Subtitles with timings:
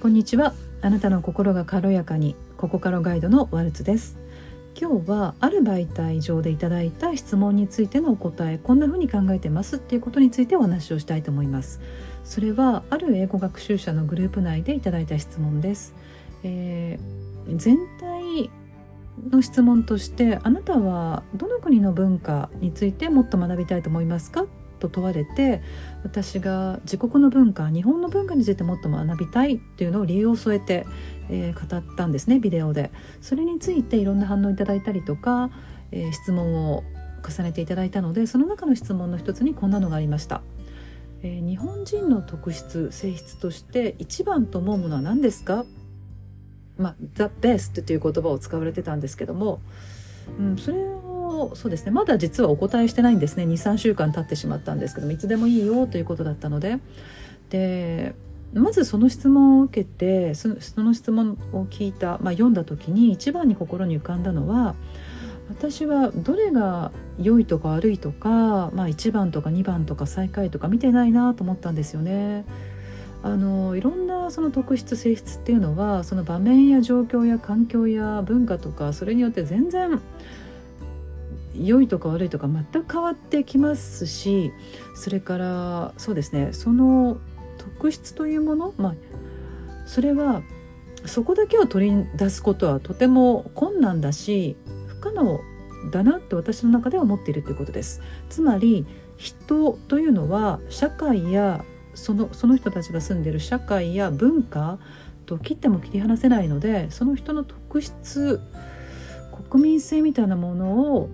[0.00, 0.54] こんにちは。
[0.80, 4.16] あなたの心が軽やかにここからガイドのワルツです。
[4.80, 11.80] 今日はある媒体上でいただいた質問についてのお答えこんな風に考えてますっていうことについてお話をしたいと思います。
[12.22, 15.96] それはある英語学習者のグループ内でいただいた質問です、
[16.44, 18.50] えー、全体
[19.30, 24.46] の質問としてあなたはどの国の文化についてもっと学びたいと思いますか？
[24.78, 25.62] と問われて
[26.04, 30.86] 私が自国の文化日本の文化についてもっと学びたいっていうのを理由を添えて、
[31.28, 32.90] えー、語ったんですねビデオで。
[33.20, 35.50] それについていろんな反応いただいたりとか、
[35.90, 36.84] えー、質問を
[37.28, 40.42] 重ねていただいたのでその中の質問の一つにこんなのがありました。
[41.22, 45.64] えー、日本人の特質性質として一番と思うものは何ですか？
[46.76, 49.60] まあ、The best という言葉を使われてたんですけども、
[50.38, 50.78] うん、それ
[51.54, 51.90] そうですね。
[51.90, 53.44] まだ実はお答えしてないんですね。
[53.44, 56.78] 23週間経ってしまったんですけどいつでもいいよということだったので。
[57.50, 58.14] で
[58.54, 64.74] まずその質問を受けてその質問を聞いた、まあ、読んだ時に一番に心に浮かんだのは
[65.50, 72.44] 私はどれが良いとか悪いとか、まあ、1番とか2番とか最下位とか見てないなと思ったんですよね。
[73.20, 80.00] あのいろんなその特質性質っていうのはその場面や状況や環境や文化とかそれによって全然
[81.66, 84.52] 良いとか悪いとか全く変わってきますし
[84.94, 87.18] それからそうですねその
[87.58, 88.94] 特質というもの、まあ、
[89.86, 90.42] それは
[91.04, 94.56] そこだけを取り出すことはとても困難だし
[94.86, 95.40] 不可能
[95.90, 98.02] だなって私の中では思っているということです。
[98.28, 98.84] つまり
[99.16, 104.78] 人というのは社会やそのその人たちが住んでいる社会や文化
[105.26, 108.40] と切っても切り離せないのでその人の特質
[109.50, 111.10] 国民性みたいなものを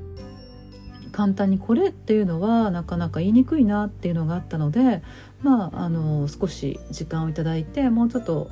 [1.14, 5.00] 簡単にこれっていうのはなかなか言いにくいなっていうのがあったので
[5.44, 8.50] まああの少し時間をいただいてもうちょっと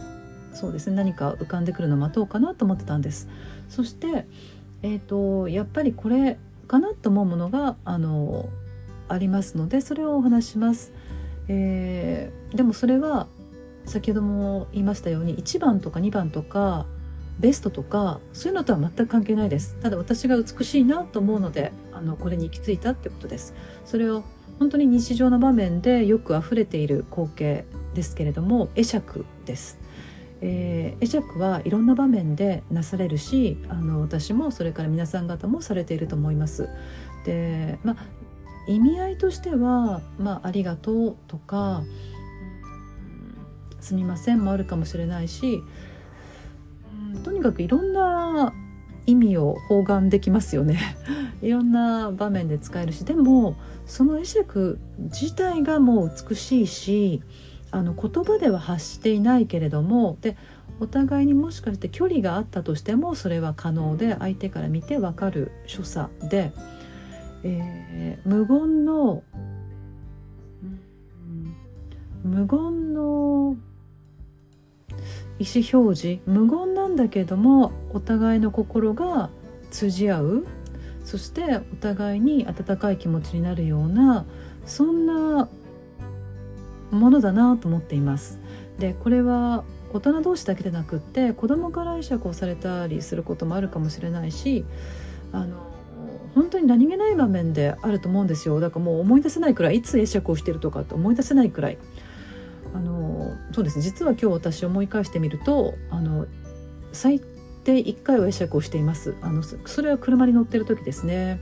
[0.55, 3.29] そうですね何か浮かんでくるの待とうかなと思ってたんです。
[3.69, 4.27] そして、
[4.83, 8.49] えーと、やっぱりこれかなと思うものがあの
[9.09, 10.93] ありますのでそれをお話します。
[11.49, 13.27] えー、でもそれは
[13.87, 16.87] 先ほども言いましたように1番とか2番とか
[17.39, 19.77] ベストとかそういうのとは全く関係ないです。
[19.81, 23.55] ただ私が美しいなと思うのであのこれに行き着いたってことです。
[23.85, 24.23] それを
[24.59, 29.79] 本当に日常の場面でよく溢れている光景ですけれども会釈です、
[30.41, 36.69] えー、会釈はいろんな場面でなされるしあの私もそれから皆さん方もされていると思います。
[37.25, 37.97] でまあ
[38.69, 41.83] 意味合いとしては、まあ、ありがとうとか、
[43.81, 45.65] すみませんもあるかもしれないし
[47.23, 48.53] とにかくいろんな
[49.07, 50.79] 意味を包含できますよね。
[51.43, 57.23] いろんな場面で使えるしでもその会釈自体がもう美しいし
[57.73, 60.37] あの言葉では発していないけれどもで
[60.79, 66.53] お互いにもしかして距離があったとしてもそれは可能で相手から見てわかる所作で、
[67.43, 69.23] えー、無言の、
[72.25, 73.57] 無言の
[75.43, 79.31] 意思表示無言なんだけどもお互いの心が
[79.73, 80.47] 通じ合う
[81.05, 84.25] そしてお互いに温かい気持ちになるような
[84.65, 85.49] そんな
[86.93, 88.39] ものだなと思っています。
[88.79, 94.65] でこれは大人同士だけでなくって子供から会釈をされたりすることもあるかもしれないし
[95.33, 95.57] あの
[96.35, 101.79] 本当に何気ない場面であると思うんですよだからもう思い出せないくらいいつ会釈をしてるとかって思い出せないくらい
[103.53, 103.83] そうですね。
[103.83, 106.27] 実は今日私思い返してみるとあの
[106.93, 107.21] 最
[107.65, 109.15] 低1回は会釈をしています。
[109.23, 111.41] あのそれは車に乗ってる時ですね。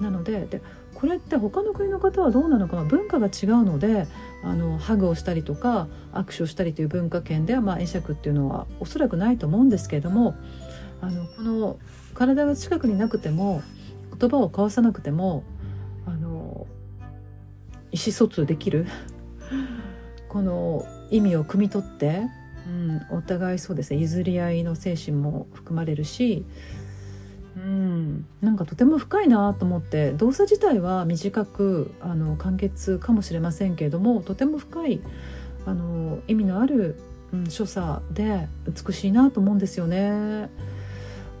[0.00, 0.62] なのでで
[0.94, 4.06] これって他の国の方はどうなのかな文化が違うので
[4.44, 10.36] あのハグをしたりとか握手をしたりという文化圏では、まあ、会釈っていうのはおそらくないと思うんですけれども
[11.00, 11.78] あのこの
[12.14, 13.62] 体が近くになくても
[14.18, 15.42] 言葉を交わさなくても
[16.06, 16.66] あの
[17.90, 18.86] 意思疎通できる
[20.32, 22.22] この意味を汲み取って、
[22.66, 26.46] うん、お互いそうですね譲り合いの精神も含まれるし、
[27.54, 35.02] うん、なんかとても深いなと思って動作自体は短くあの簡潔かもしれませんけれどもとても深い
[35.66, 36.96] あの意味のある、
[37.34, 40.48] うん、所作で美しいなと思うんですよね。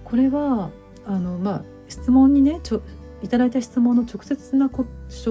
[0.04, 0.70] これは
[1.06, 2.82] あの、まあ、質問にねちょ
[3.22, 4.86] いただいた質問の直接な直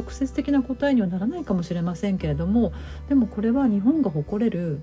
[0.09, 2.73] 接的な答えにはならないかもしれませんけれども
[3.09, 4.79] でもこれは日本が誇れる、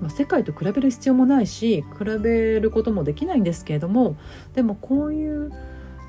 [0.00, 4.16] まあ、世界と比べる必要もないし比べることもできないんですけれども
[4.54, 5.52] でもこういう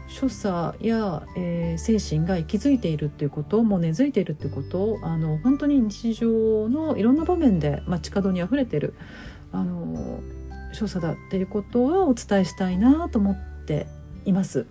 [0.07, 8.93] 所作や、えー、精神が息づいているっていうこともう根付いているっていうことあの本当に日常のいろんな場面で街角にあふれてる
[9.51, 10.19] あの
[10.73, 13.87] 少佐だっていうことはお伝えしたいなと思って
[14.25, 14.65] います。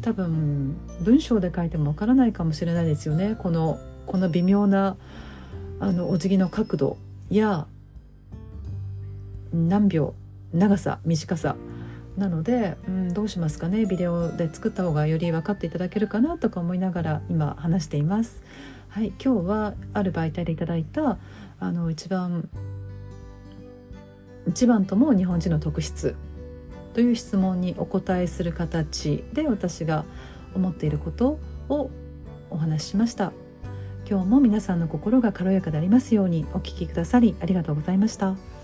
[0.00, 3.36] 多分文章で書いてもわからないかもしれないですよね。
[3.38, 4.96] このこの微妙な
[5.80, 6.96] あのお辞儀の角度
[7.30, 7.66] や
[9.52, 10.14] 何秒
[10.52, 11.56] 長さ短さ。
[12.16, 13.86] なので、うん、どうしますかね。
[13.86, 18.42] ビデオで作った方がより分かっていただけるかなとか思いながら今話しています。
[18.88, 21.18] はい、今日はある媒体でいただいた
[21.60, 22.48] あの一番
[24.48, 26.16] 一番とも日本人の特質
[26.94, 30.04] という質問にお答えする形で私が
[30.54, 31.38] 思っていること
[31.68, 31.90] を
[32.50, 33.32] お話ししました
[34.08, 38.57] 今日も皆さんの心が軽やかでありますようにお聞きくださりありがとうございました。